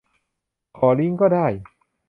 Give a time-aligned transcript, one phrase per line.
[0.77, 1.47] ขอลิงก์ก็ได้